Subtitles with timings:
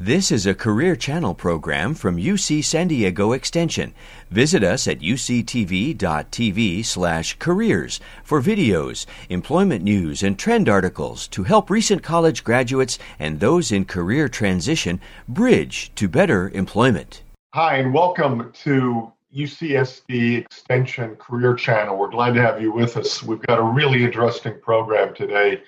[0.00, 3.94] This is a Career Channel program from UC San Diego Extension.
[4.30, 11.68] Visit us at uctv.tv slash careers for videos, employment news, and trend articles to help
[11.68, 17.24] recent college graduates and those in career transition bridge to better employment.
[17.54, 21.98] Hi, and welcome to UCSD Extension Career Channel.
[21.98, 23.24] We're glad to have you with us.
[23.24, 25.60] We've got a really interesting program today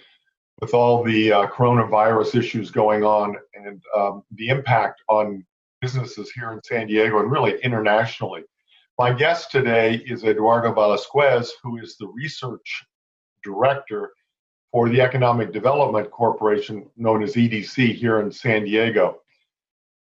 [0.61, 5.45] with all the uh, coronavirus issues going on and um, the impact on
[5.81, 8.43] businesses here in San Diego and really internationally.
[8.99, 12.85] My guest today is Eduardo Velasquez, who is the research
[13.43, 14.13] director
[14.73, 19.21] for the Economic Development Corporation, known as EDC, here in San Diego.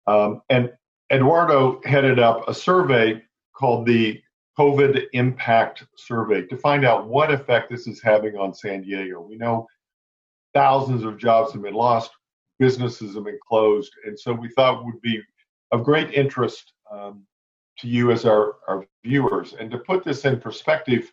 [0.07, 0.73] Um, and
[1.13, 3.23] Eduardo headed up a survey
[3.55, 4.23] called the
[4.59, 9.21] COVID Impact Survey to find out what effect this is having on San Diego.
[9.21, 9.67] We know
[10.55, 12.11] thousands of jobs have been lost,
[12.59, 15.21] businesses have been closed, and so we thought would be
[15.73, 17.25] of great interest um,
[17.79, 19.55] to you as our, our viewers.
[19.55, 21.13] And to put this in perspective,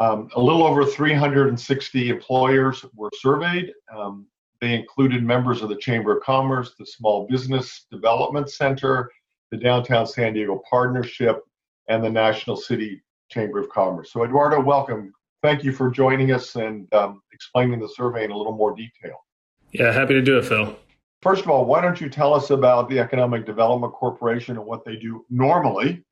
[0.00, 3.72] um, a little over 360 employers were surveyed.
[3.94, 4.26] Um,
[4.60, 9.10] they included members of the Chamber of Commerce, the Small Business Development Center,
[9.50, 11.42] the Downtown San Diego Partnership,
[11.88, 14.12] and the National City Chamber of Commerce.
[14.12, 15.12] So, Eduardo, welcome
[15.42, 19.24] thank you for joining us and um, explaining the survey in a little more detail.
[19.72, 20.76] Yeah, happy to do it, Phil.
[21.22, 24.84] First of all, why don't you tell us about the Economic Development Corporation and what
[24.84, 26.02] they do normally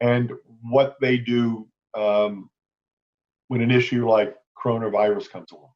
[0.00, 2.50] and what they do um,
[3.48, 5.70] when an issue like coronavirus comes along?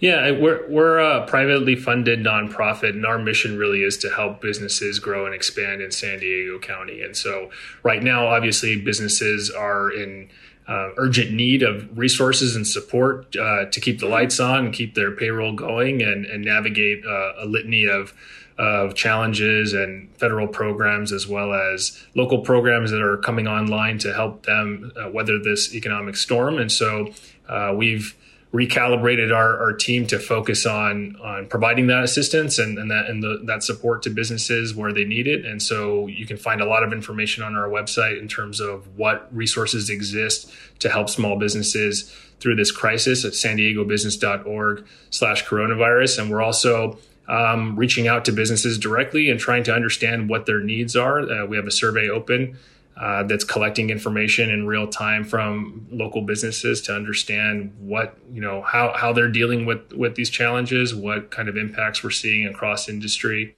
[0.00, 5.00] Yeah, we're we're a privately funded nonprofit, and our mission really is to help businesses
[5.00, 7.02] grow and expand in San Diego County.
[7.02, 7.50] And so,
[7.82, 10.30] right now, obviously, businesses are in
[10.68, 14.94] uh, urgent need of resources and support uh, to keep the lights on and keep
[14.94, 18.12] their payroll going and, and navigate uh, a litany of
[18.58, 24.12] of challenges and federal programs as well as local programs that are coming online to
[24.12, 26.58] help them uh, weather this economic storm.
[26.58, 27.12] And so
[27.48, 28.16] uh, we've
[28.52, 33.22] recalibrated our, our team to focus on on providing that assistance and, and that and
[33.22, 35.44] the, that support to businesses where they need it.
[35.44, 38.96] And so you can find a lot of information on our website in terms of
[38.96, 42.10] what resources exist to help small businesses
[42.40, 46.20] through this crisis at san diego business.org slash coronavirus.
[46.20, 46.98] And we're also
[47.28, 51.20] um, reaching out to businesses directly and trying to understand what their needs are.
[51.20, 52.56] Uh, we have a survey open
[52.98, 58.60] uh, that's collecting information in real time from local businesses to understand what you know
[58.62, 62.88] how how they're dealing with with these challenges, what kind of impacts we're seeing across
[62.88, 63.56] industry,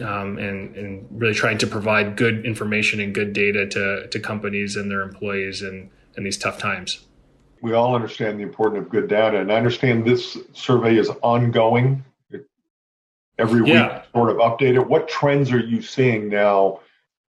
[0.00, 4.74] um, and and really trying to provide good information and good data to to companies
[4.74, 7.06] and their employees in in these tough times.
[7.62, 12.04] We all understand the importance of good data, and I understand this survey is ongoing.
[13.38, 14.02] every week, yeah.
[14.12, 14.88] sort of updated.
[14.88, 16.80] What trends are you seeing now?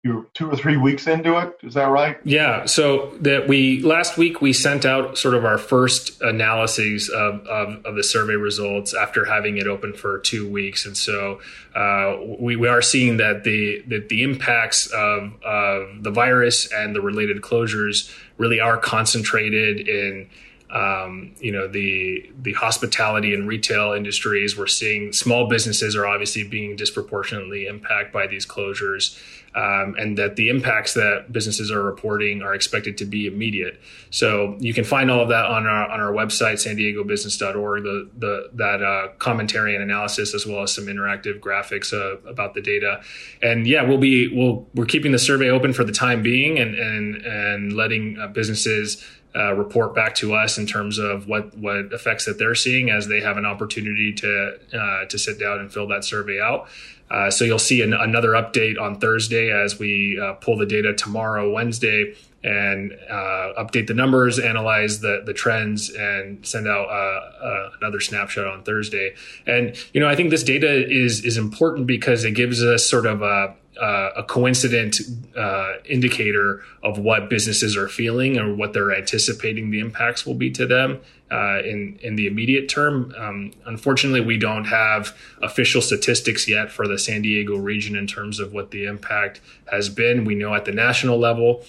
[0.04, 2.18] You're two or three weeks into it is that right?
[2.24, 7.46] Yeah so that we last week we sent out sort of our first analyses of,
[7.46, 10.86] of, of the survey results after having it open for two weeks.
[10.86, 11.40] And so
[11.74, 16.94] uh, we, we are seeing that the that the impacts of, of the virus and
[16.94, 20.28] the related closures really are concentrated in
[20.70, 26.44] um, you know the the hospitality and retail industries we're seeing small businesses are obviously
[26.44, 29.18] being disproportionately impacted by these closures
[29.54, 33.80] um, and that the impacts that businesses are reporting are expected to be immediate.
[34.10, 37.82] So you can find all of that on our on our website, san diego business.org,
[37.82, 42.54] the, the, that uh, commentary and analysis, as well as some interactive graphics uh, about
[42.54, 43.00] the data.
[43.42, 46.74] And yeah, we'll be we'll we're keeping the survey open for the time being and
[46.74, 49.04] and and letting uh, businesses
[49.36, 53.08] uh, report back to us in terms of what what effects that they're seeing as
[53.08, 56.68] they have an opportunity to uh, to sit down and fill that survey out.
[57.10, 60.92] Uh, so you'll see an, another update on Thursday as we uh, pull the data
[60.92, 67.70] tomorrow, Wednesday, and uh, update the numbers, analyze the the trends, and send out uh,
[67.80, 69.14] another snapshot on Thursday.
[69.46, 73.06] And you know, I think this data is is important because it gives us sort
[73.06, 74.96] of a uh, a coincident
[75.36, 80.50] uh, indicator of what businesses are feeling or what they're anticipating the impacts will be
[80.50, 83.14] to them uh, in in the immediate term.
[83.16, 88.40] Um, unfortunately, we don't have official statistics yet for the San Diego region in terms
[88.40, 89.40] of what the impact
[89.70, 90.24] has been.
[90.24, 91.64] We know at the national level.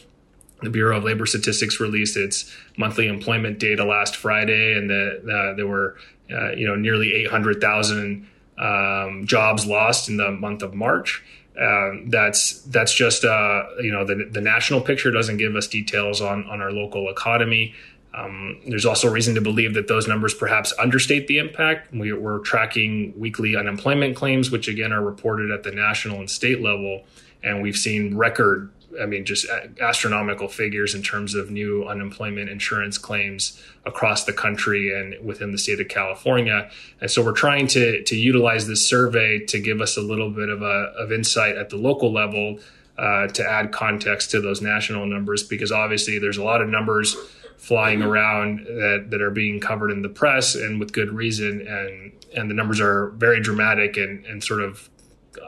[0.61, 5.67] The Bureau of Labor Statistics released its monthly employment data last Friday, and the, there
[5.67, 5.95] were,
[6.29, 8.27] uh, you know, nearly 800,000
[8.57, 11.23] um, jobs lost in the month of March.
[11.59, 16.21] Um, that's that's just uh, you know the the national picture doesn't give us details
[16.21, 17.73] on on our local economy.
[18.13, 21.93] Um, there's also reason to believe that those numbers perhaps understate the impact.
[21.93, 26.61] We, are tracking weekly unemployment claims, which again are reported at the national and state
[26.61, 27.03] level,
[27.43, 28.71] and we've seen record
[29.01, 29.45] I mean, just
[29.81, 35.57] astronomical figures in terms of new unemployment insurance claims across the country and within the
[35.57, 36.69] state of California.
[37.01, 40.49] And so we're trying to, to utilize this survey to give us a little bit
[40.49, 42.59] of, a, of insight at the local level
[42.97, 47.15] uh, to add context to those national numbers, because obviously there's a lot of numbers
[47.57, 51.65] flying around that, that are being covered in the press and with good reason.
[51.67, 54.89] And, and the numbers are very dramatic and, and sort of,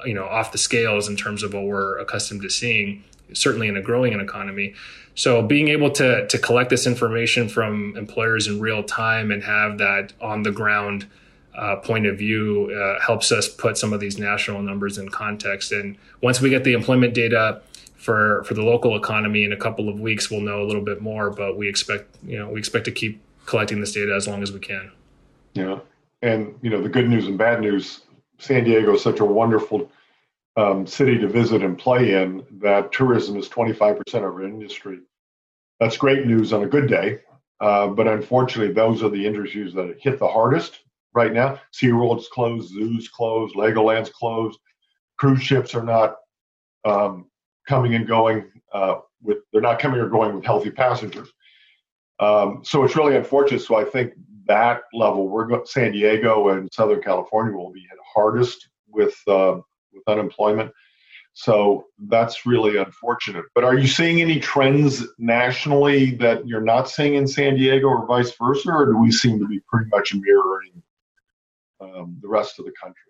[0.06, 3.78] you know, off the scales in terms of what we're accustomed to seeing certainly in
[3.78, 4.74] a growing economy.
[5.16, 9.78] So being able to to collect this information from employers in real time and have
[9.80, 11.08] that on the ground
[11.56, 15.72] uh, point of view uh, helps us put some of these national numbers in context.
[15.72, 17.62] And once we get the employment data
[17.96, 21.02] for for the local economy in a couple of weeks, we'll know a little bit
[21.02, 21.30] more.
[21.30, 24.52] But we expect you know we expect to keep collecting this data as long as
[24.52, 24.92] we can.
[25.54, 25.80] Yeah,
[26.22, 28.02] and you know the good news and bad news.
[28.38, 29.92] San Diego is such a wonderful
[30.58, 35.00] um, city to visit and play in that tourism is 25% of our industry.
[35.80, 37.20] That's great news on a good day.
[37.60, 40.80] Uh, but unfortunately, those are the industries that hit the hardest
[41.14, 41.60] right now.
[41.74, 44.60] SeaWorld's closed, zoos closed, Legoland's closed.
[45.18, 46.16] Cruise ships are not
[46.86, 47.28] um,
[47.68, 51.30] coming and going uh, with, they're not coming or going with healthy passengers.
[52.20, 53.62] Um, so it's really unfortunate.
[53.62, 54.14] So I think
[54.48, 59.60] that level, we're go- San Diego and Southern California will be hit hardest with uh,
[59.94, 60.72] with unemployment.
[61.34, 63.46] So that's really unfortunate.
[63.56, 68.06] But are you seeing any trends nationally that you're not seeing in San Diego or
[68.06, 70.84] vice versa, or do we seem to be pretty much mirroring
[71.80, 73.02] um, the rest of the country?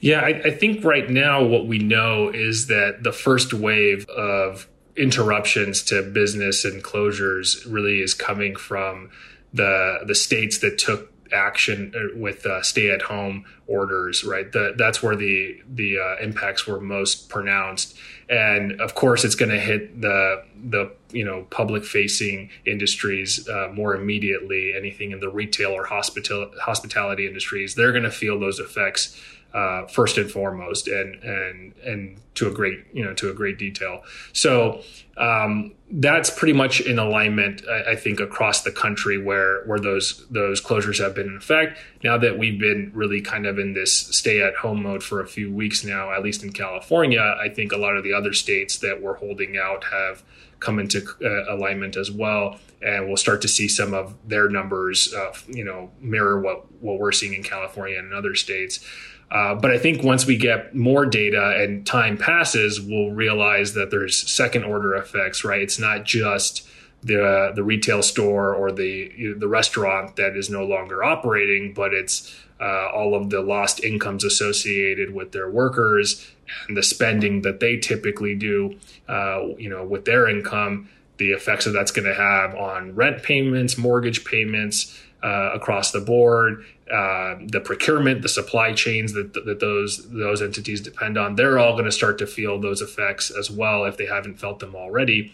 [0.00, 4.68] Yeah, I, I think right now what we know is that the first wave of
[4.96, 9.10] interruptions to business and closures really is coming from
[9.52, 14.50] the the states that took action uh, with uh, stay-at-home orders, right?
[14.50, 17.96] The, that's where the the uh, impacts were most pronounced,
[18.28, 23.94] and of course, it's going to hit the the you know public-facing industries uh, more
[23.94, 24.74] immediately.
[24.76, 29.18] Anything in the retail or hospital hospitality industries, they're going to feel those effects
[29.52, 33.58] uh, first and foremost, and and and to a great you know to a great
[33.58, 34.02] detail.
[34.32, 34.82] So
[35.16, 40.26] um, that's pretty much in alignment, I, I, think, across the country where where those
[40.30, 41.78] those closures have been in effect.
[42.04, 45.26] Now that we've been really kind of in this stay at home mode for a
[45.26, 48.78] few weeks now, at least in California, I think a lot of the other states
[48.78, 50.22] that were holding out have
[50.60, 55.12] come into uh, alignment as well and we'll start to see some of their numbers
[55.14, 58.84] uh, you know mirror what what we're seeing in California and in other states
[59.30, 63.90] uh, but I think once we get more data and time passes, we'll realize that
[63.90, 65.62] there's second order effects, right?
[65.62, 66.68] It's not just
[67.02, 72.34] the the retail store or the the restaurant that is no longer operating, but it's
[72.60, 76.30] uh, all of the lost incomes associated with their workers
[76.68, 78.76] and the spending that they typically do,
[79.08, 80.88] uh, you know, with their income.
[81.18, 86.00] The effects that that's going to have on rent payments, mortgage payments, uh, across the
[86.00, 86.64] board.
[86.90, 91.72] Uh, the procurement, the supply chains that, that those those entities depend on, they're all
[91.72, 95.32] going to start to feel those effects as well if they haven't felt them already.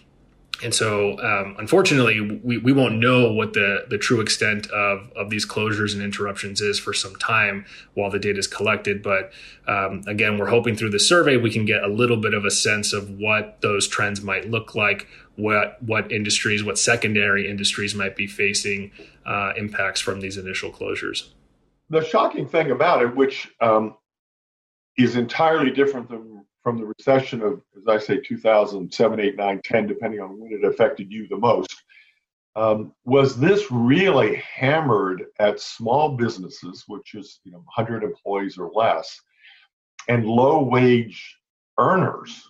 [0.62, 5.28] And so, um, unfortunately, we, we won't know what the, the true extent of, of
[5.28, 9.02] these closures and interruptions is for some time while the data is collected.
[9.02, 9.32] But
[9.66, 12.50] um, again, we're hoping through the survey we can get a little bit of a
[12.50, 18.16] sense of what those trends might look like, what what industries, what secondary industries might
[18.16, 18.92] be facing
[19.26, 21.28] uh, impacts from these initial closures.
[21.90, 23.96] The shocking thing about it, which um,
[24.98, 29.86] is entirely different than from the recession of, as I say, 2007, 8, 9, 10,
[29.86, 31.76] depending on when it affected you the most,
[32.56, 38.70] um, was this really hammered at small businesses, which is you know 100 employees or
[38.74, 39.20] less,
[40.08, 41.36] and low wage
[41.78, 42.42] earners.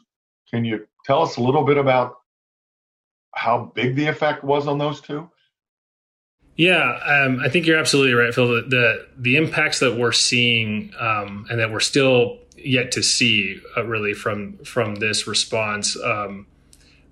[0.48, 2.14] Can you tell us a little bit about
[3.34, 5.28] how big the effect was on those two?
[6.56, 8.48] Yeah, um, I think you're absolutely right, Phil.
[8.48, 13.60] The the, the impacts that we're seeing um, and that we're still yet to see,
[13.76, 16.46] uh, really from from this response, um,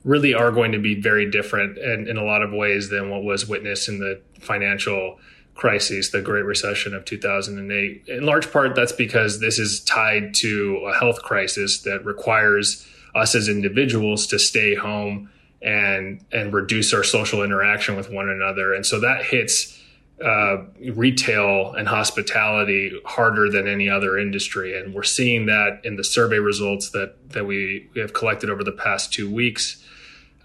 [0.02, 3.22] really are going to be very different and in a lot of ways than what
[3.22, 5.18] was witnessed in the financial
[5.54, 8.04] crisis, the Great Recession of 2008.
[8.08, 13.34] In large part, that's because this is tied to a health crisis that requires us
[13.34, 15.30] as individuals to stay home
[15.64, 18.74] and and reduce our social interaction with one another.
[18.74, 19.80] And so that hits
[20.24, 20.58] uh,
[20.92, 24.78] retail and hospitality harder than any other industry.
[24.78, 28.62] And we're seeing that in the survey results that that we, we have collected over
[28.62, 29.82] the past two weeks.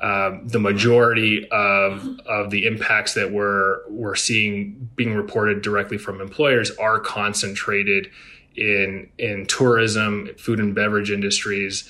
[0.02, 6.22] um, the majority of of the impacts that we're we're seeing being reported directly from
[6.22, 8.10] employers are concentrated
[8.56, 11.90] in in tourism, food and beverage industries.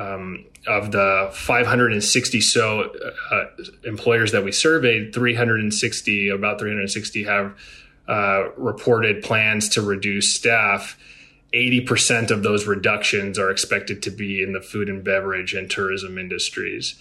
[0.00, 2.92] Um, of the 560 so
[3.30, 3.44] uh,
[3.84, 7.54] employers that we surveyed, 360 about 360 have
[8.08, 10.98] uh, reported plans to reduce staff.
[11.52, 16.16] 80% of those reductions are expected to be in the food and beverage and tourism
[16.16, 16.94] industries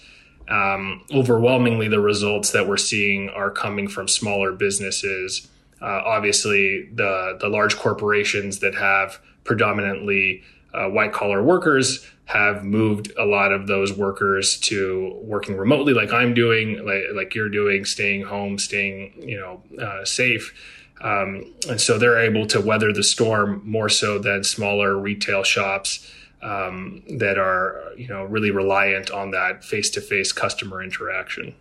[0.49, 5.47] um, overwhelmingly the results that we're seeing are coming from smaller businesses.
[5.81, 13.11] Uh, obviously, the the large corporations that have predominantly uh, white collar workers have moved
[13.17, 17.85] a lot of those workers to working remotely, like I'm doing, like, like you're doing,
[17.85, 20.53] staying home, staying you know uh, safe.
[21.01, 26.11] Um, and so they're able to weather the storm more so than smaller retail shops
[26.43, 31.55] um, that are you know really reliant on that face-to-face customer interaction.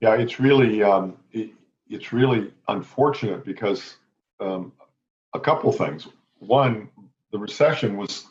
[0.00, 1.50] Yeah, it's really um, it,
[1.88, 3.96] it's really unfortunate because
[4.38, 4.72] um,
[5.34, 6.08] a couple things.
[6.38, 6.88] One,
[7.32, 8.26] the recession was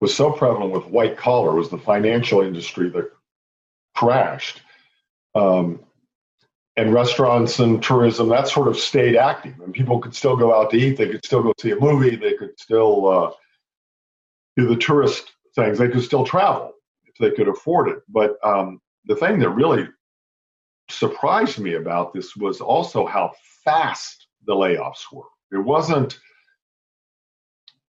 [0.00, 3.10] was so prevalent with white collar was the financial industry that
[3.94, 4.60] crashed.
[5.34, 5.80] Um,
[6.78, 10.70] and restaurants and tourism that sort of stayed active and people could still go out
[10.70, 13.30] to eat they could still go see a movie they could still uh,
[14.56, 15.78] do the tourist things.
[15.78, 16.72] They could still travel
[17.04, 17.98] if they could afford it.
[18.08, 19.88] But um, the thing that really
[20.88, 23.32] surprised me about this was also how
[23.64, 25.24] fast the layoffs were.
[25.50, 26.18] It wasn't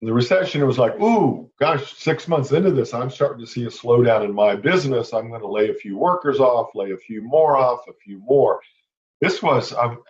[0.01, 0.61] the recession.
[0.61, 4.25] It was like, ooh, gosh, six months into this, I'm starting to see a slowdown
[4.25, 5.13] in my business.
[5.13, 8.19] I'm going to lay a few workers off, lay a few more off, a few
[8.19, 8.59] more.
[9.21, 10.03] This was um,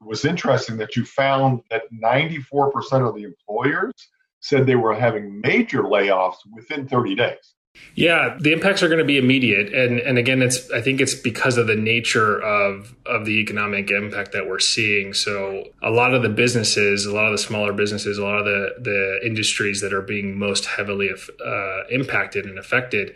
[0.00, 3.92] was interesting that you found that 94% of the employers
[4.40, 7.53] said they were having major layoffs within 30 days.
[7.96, 11.14] Yeah, the impacts are going to be immediate, and and again, it's I think it's
[11.14, 15.14] because of the nature of of the economic impact that we're seeing.
[15.14, 18.44] So a lot of the businesses, a lot of the smaller businesses, a lot of
[18.46, 23.14] the the industries that are being most heavily uh, impacted and affected.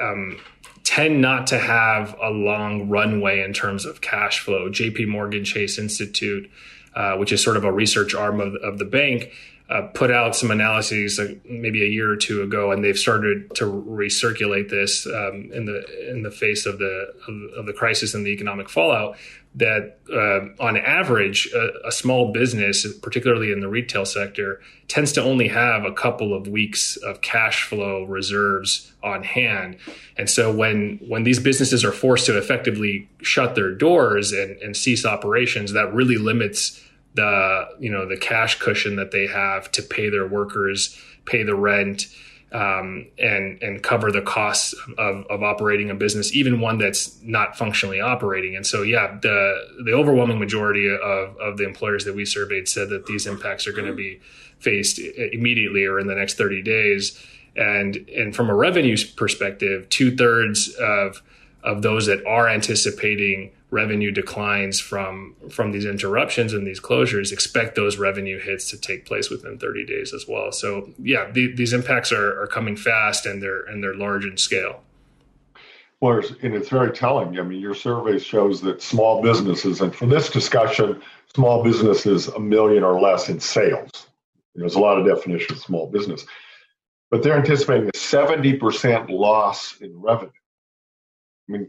[0.00, 0.40] Um,
[0.82, 4.68] tend not to have a long runway in terms of cash flow.
[4.68, 6.50] JP Morgan Chase Institute,
[6.94, 9.32] uh, which is sort of a research arm of, of the bank,
[9.68, 13.52] uh, put out some analyses like maybe a year or two ago, and they've started
[13.56, 18.14] to recirculate this um, in the in the face of the of, of, the crisis
[18.14, 19.16] and the economic fallout.
[19.56, 25.22] That uh, on average, a, a, small business, particularly in the retail sector, tends to
[25.22, 29.78] only have a couple of weeks of cash flow reserves on hand.
[30.16, 34.76] And so when when these businesses are forced to effectively shut their doors and, and
[34.76, 36.80] cease operations, that really limits
[37.16, 41.54] the you know the cash cushion that they have to pay their workers, pay the
[41.54, 42.06] rent,
[42.52, 47.58] um, and and cover the costs of, of operating a business, even one that's not
[47.58, 48.54] functionally operating.
[48.54, 52.88] And so, yeah, the the overwhelming majority of of the employers that we surveyed said
[52.90, 54.20] that these impacts are going to be
[54.58, 57.20] faced immediately or in the next 30 days.
[57.56, 61.22] And and from a revenue perspective, two thirds of
[61.62, 67.74] of those that are anticipating revenue declines from from these interruptions and these closures expect
[67.74, 70.52] those revenue hits to take place within 30 days as well.
[70.52, 74.36] So yeah the, these impacts are, are coming fast and they're and they're large in
[74.36, 74.82] scale.
[76.00, 77.38] Well and it's very telling.
[77.38, 81.02] I mean your survey shows that small businesses and for this discussion
[81.34, 83.90] small businesses a million or less in sales.
[84.54, 86.24] There's a lot of definition of small business.
[87.10, 90.30] But they're anticipating a 70% loss in revenue
[91.48, 91.68] i mean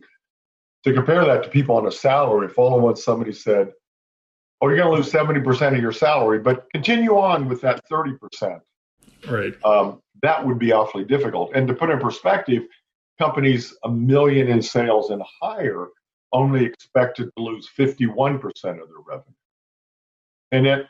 [0.84, 3.74] to compare that to people on a salary, if all at once somebody said,
[4.62, 7.86] "Oh, you're going to lose seventy percent of your salary, but continue on with that
[7.90, 8.62] thirty percent,"
[9.28, 9.54] right?
[9.66, 11.52] Um, that would be awfully difficult.
[11.56, 12.64] And to put in perspective,
[13.20, 15.88] companies a million in sales and higher
[16.32, 19.34] only expected to lose fifty-one percent of their revenue.
[20.52, 20.88] And then,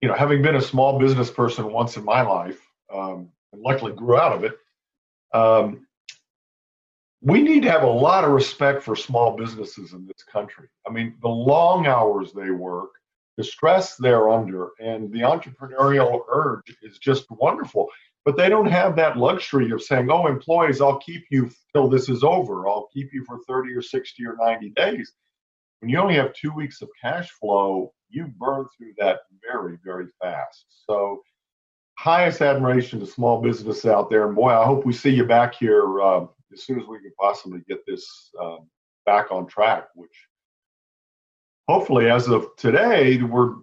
[0.00, 2.60] you know, having been a small business person once in my life,
[2.92, 4.54] um, and luckily grew out of it.
[5.32, 5.86] Um,
[7.22, 10.68] we need to have a lot of respect for small businesses in this country.
[10.86, 12.90] I mean, the long hours they work,
[13.36, 17.88] the stress they're under, and the entrepreneurial urge is just wonderful.
[18.24, 22.08] But they don't have that luxury of saying, oh, employees, I'll keep you till this
[22.08, 22.68] is over.
[22.68, 25.12] I'll keep you for 30 or 60 or 90 days.
[25.80, 30.06] When you only have two weeks of cash flow, you burn through that very, very
[30.20, 30.66] fast.
[30.88, 31.22] So,
[31.98, 34.26] highest admiration to small business out there.
[34.26, 37.12] And boy, I hope we see you back here uh, as soon as we can
[37.18, 38.68] possibly get this um,
[39.06, 40.14] back on track, which
[41.68, 43.54] hopefully as of today, we're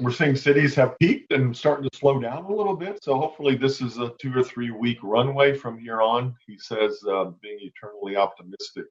[0.00, 3.02] we're seeing cities have peaked and starting to slow down a little bit.
[3.02, 6.34] So hopefully, this is a two or three week runway from here on.
[6.46, 8.84] He says, uh, being eternally optimistic.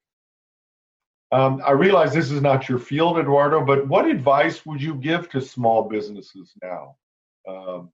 [1.32, 5.30] Um, I realize this is not your field, Eduardo, but what advice would you give
[5.30, 6.96] to small businesses now?
[7.48, 7.92] Um,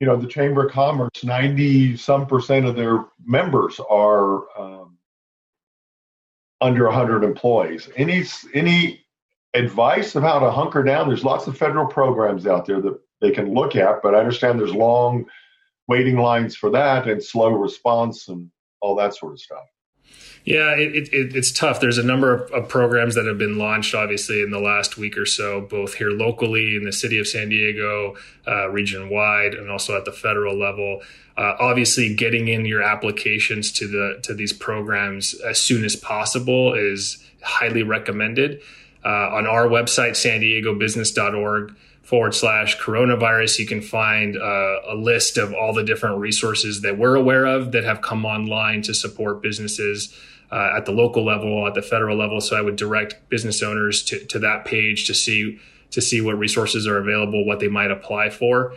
[0.00, 4.98] you know, the Chamber of Commerce, 90 some percent of their members are um,
[6.60, 7.88] under 100 employees.
[7.96, 8.24] Any,
[8.54, 9.04] any
[9.54, 11.08] advice of how to hunker down?
[11.08, 14.58] There's lots of federal programs out there that they can look at, but I understand
[14.58, 15.26] there's long
[15.86, 19.64] waiting lines for that and slow response and all that sort of stuff.
[20.44, 21.80] Yeah, it, it, it's tough.
[21.80, 25.16] There's a number of, of, programs that have been launched, obviously, in the last week
[25.16, 28.14] or so, both here locally in the city of San Diego,
[28.46, 31.00] uh, region wide, and also at the federal level.
[31.38, 36.74] Uh, obviously, getting in your applications to the to these programs as soon as possible
[36.74, 38.60] is highly recommended.
[39.02, 44.94] Uh, on our website, san diego business.org, forward slash coronavirus, you can find uh, a
[44.94, 48.94] list of all the different resources that we're aware of that have come online to
[48.94, 50.14] support businesses
[50.52, 52.40] uh, at the local level, at the federal level.
[52.40, 55.58] So I would direct business owners to, to that page to see
[55.90, 58.74] to see what resources are available, what they might apply for.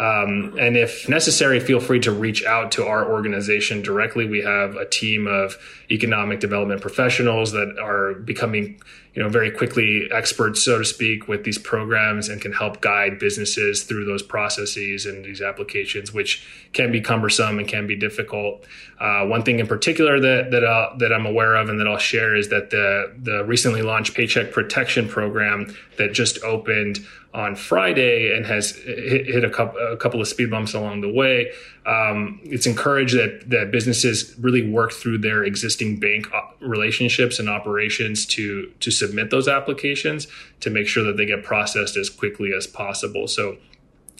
[0.00, 4.26] Um, and if necessary, feel free to reach out to our organization directly.
[4.26, 5.58] We have a team of
[5.90, 8.80] economic development professionals that are becoming
[9.14, 13.18] you know very quickly experts so to speak with these programs and can help guide
[13.18, 18.64] businesses through those processes and these applications which can be cumbersome and can be difficult
[19.00, 21.98] uh, one thing in particular that that, uh, that I'm aware of and that I'll
[21.98, 28.34] share is that the the recently launched paycheck protection program that just opened on Friday
[28.34, 31.52] and has hit, a, couple, a couple of speed bumps along the way.
[31.86, 36.26] Um, it's encouraged that that businesses really work through their existing bank
[36.60, 40.26] relationships and operations to to submit those applications
[40.60, 43.28] to make sure that they get processed as quickly as possible.
[43.28, 43.56] So.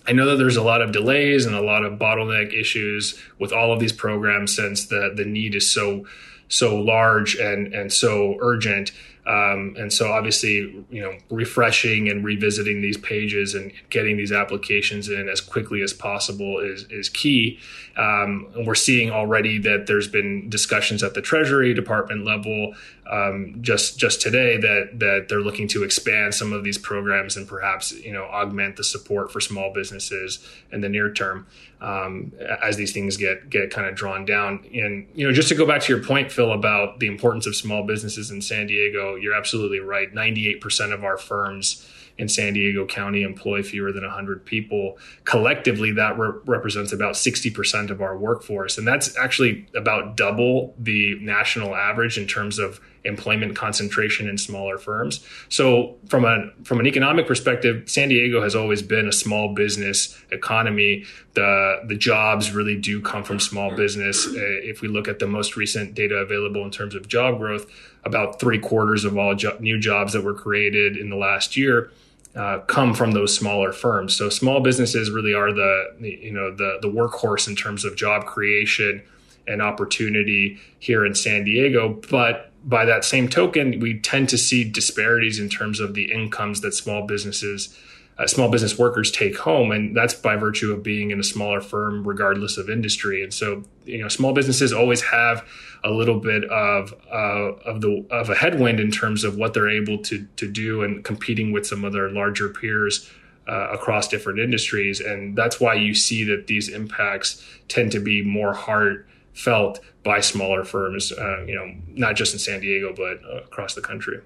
[0.07, 3.53] I know that there's a lot of delays and a lot of bottleneck issues with
[3.53, 6.07] all of these programs since the the need is so
[6.49, 8.93] so large and and so urgent
[9.27, 15.09] um, and so obviously, you know, refreshing and revisiting these pages and getting these applications
[15.09, 17.59] in as quickly as possible is, is key.
[17.97, 22.75] Um, and we're seeing already that there's been discussions at the Treasury Department level
[23.11, 27.47] um, just just today that that they're looking to expand some of these programs and
[27.47, 30.39] perhaps you know augment the support for small businesses
[30.71, 31.47] in the near term
[31.81, 34.65] um, as these things get get kind of drawn down.
[34.73, 37.57] And you know, just to go back to your point, Phil, about the importance of
[37.57, 40.13] small businesses in San Diego, you're absolutely right.
[40.15, 41.89] Ninety eight percent of our firms
[42.21, 44.99] in San Diego County employ fewer than 100 people.
[45.25, 48.77] Collectively, that re- represents about 60% of our workforce.
[48.77, 54.79] And that's actually about double the national average in terms of employment concentration in smaller
[54.79, 55.25] firms.
[55.49, 60.19] So from a from an economic perspective, San Diego has always been a small business
[60.31, 61.05] economy.
[61.35, 64.27] The the jobs really do come from small business.
[64.27, 67.67] Uh, if we look at the most recent data available in terms of job growth,
[68.05, 71.91] about three quarters of all jo- new jobs that were created in the last year
[72.35, 74.15] uh, come from those smaller firms.
[74.15, 78.27] So small businesses really are the you know the the workhorse in terms of job
[78.27, 79.03] creation
[79.49, 82.01] and opportunity here in San Diego.
[82.11, 86.61] But by that same token, we tend to see disparities in terms of the incomes
[86.61, 87.77] that small businesses,
[88.19, 91.61] uh, small business workers take home, and that's by virtue of being in a smaller
[91.61, 93.23] firm, regardless of industry.
[93.23, 95.47] And so, you know, small businesses always have
[95.83, 99.71] a little bit of uh, of the of a headwind in terms of what they're
[99.71, 103.11] able to to do and competing with some other larger peers.
[103.49, 108.23] Uh, across different industries, and that's why you see that these impacts tend to be
[108.23, 113.21] more hard felt by smaller firms, uh, you know, not just in San Diego, but
[113.25, 114.21] uh, across the country.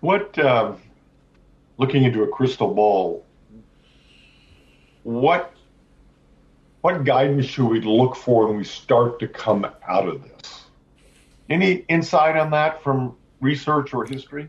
[0.00, 0.74] What, uh,
[1.78, 3.24] looking into a crystal ball,
[5.02, 5.52] what
[6.86, 10.66] what guidance should we look for when we start to come out of this?
[11.50, 14.48] Any insight on that from research or history?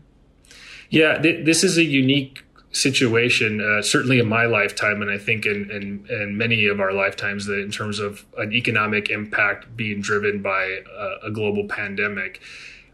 [0.88, 2.44] Yeah, th- this is a unique
[2.78, 6.92] situation, uh, certainly in my lifetime, and I think in, in, in many of our
[6.92, 12.40] lifetimes, that in terms of an economic impact being driven by a, a global pandemic.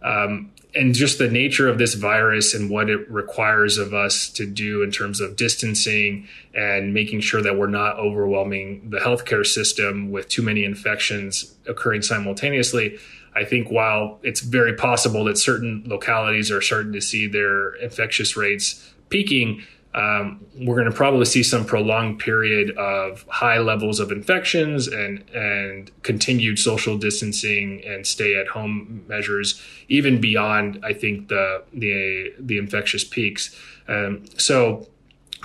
[0.03, 4.45] Um, and just the nature of this virus and what it requires of us to
[4.45, 10.11] do in terms of distancing and making sure that we're not overwhelming the healthcare system
[10.11, 12.99] with too many infections occurring simultaneously.
[13.37, 18.37] I think while it's very possible that certain localities are starting to see their infectious
[18.37, 19.63] rates peaking,
[19.95, 25.13] um, we're going to probably see some prolonged period of high levels of infections and
[25.33, 32.35] and continued social distancing and stay at home measures even beyond I think the the
[32.41, 33.43] the infectious peaks.
[33.87, 34.89] Um, so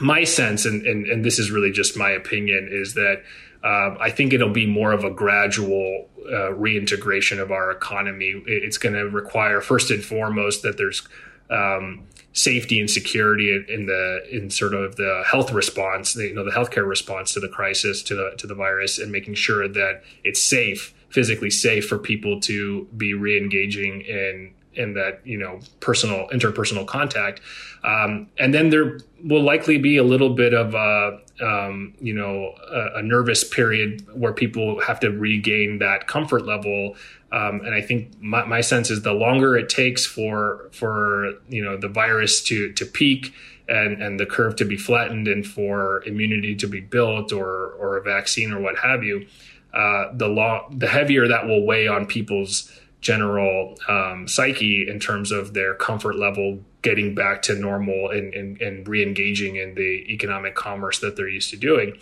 [0.01, 3.17] my sense, and, and, and this is really just my opinion, is that
[3.63, 8.41] uh, I think it'll be more of a gradual uh, reintegration of our economy.
[8.47, 11.07] It's going to require, first and foremost, that there's
[11.49, 16.51] um, safety and security in the in sort of the health response, you know, the
[16.51, 20.41] healthcare response to the crisis, to the to the virus, and making sure that it's
[20.41, 26.85] safe, physically safe for people to be re-engaging in in that you know personal interpersonal
[26.85, 27.41] contact.
[27.83, 32.53] Um, and then there will likely be a little bit of a um, you know
[32.69, 36.95] a, a, nervous period where people have to regain that comfort level.
[37.31, 41.63] Um, and I think my, my, sense is the longer it takes for for you
[41.63, 43.33] know the virus to to peak
[43.67, 47.97] and and the curve to be flattened and for immunity to be built or or
[47.97, 49.25] a vaccine or what have you
[49.73, 55.31] uh, the long the heavier that will weigh on people's general um, psyche in terms
[55.31, 60.55] of their comfort level getting back to normal and, and, and re-engaging in the economic
[60.55, 61.97] commerce that they're used to doing.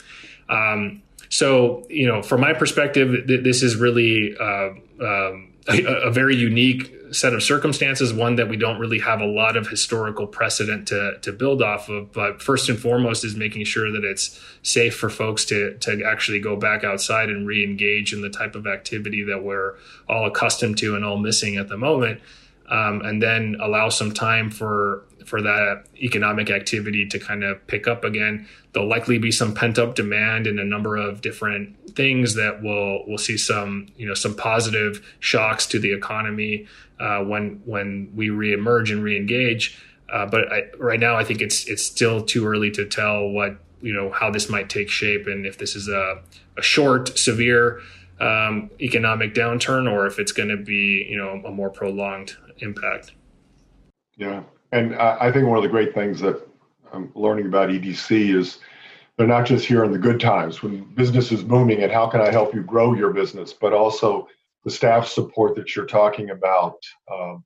[0.50, 4.70] Um, so, you know, from my perspective, th- this is really uh,
[5.02, 9.26] um, a, a, very unique set of circumstances, one that we don't really have a
[9.26, 12.12] lot of historical precedent to, to build off of.
[12.12, 16.40] But first and foremost is making sure that it's safe for folks to, to actually
[16.40, 19.76] go back outside and re engage in the type of activity that we're
[20.08, 22.22] all accustomed to and all missing at the moment.
[22.70, 27.86] Um, and then allow some time for for that economic activity to kind of pick
[27.86, 28.48] up again.
[28.72, 33.06] There'll likely be some pent up demand in a number of different things that will
[33.06, 36.66] will see some you know some positive shocks to the economy
[37.00, 39.76] uh, when when we reemerge and reengage.
[40.12, 43.58] Uh, but I, right now, I think it's it's still too early to tell what
[43.82, 46.22] you know how this might take shape and if this is a,
[46.58, 47.82] a short, severe
[48.20, 53.12] um, economic downturn or if it's going to be you know a more prolonged impact.
[54.16, 56.48] Yeah, and I think one of the great things that
[56.92, 58.60] I'm learning about EDC is
[59.18, 62.22] they're not just here in the good times when business is booming and how can
[62.22, 64.28] I help you grow your business, but also
[64.68, 66.78] the staff support that you're talking about,
[67.10, 67.42] um,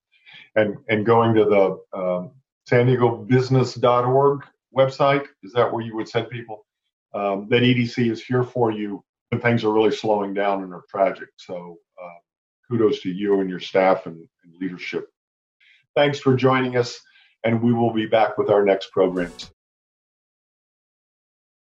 [0.56, 2.32] and and going to the um,
[2.68, 4.44] San Diego Business.org
[4.76, 5.28] website.
[5.44, 6.66] Is that where you would send people?
[7.14, 10.84] Um, that EDC is here for you when things are really slowing down and are
[10.90, 11.30] tragic.
[11.38, 12.18] So uh,
[12.68, 15.08] kudos to you and your staff and, and leadership.
[15.96, 17.00] Thanks for joining us,
[17.44, 19.52] and we will be back with our next programs.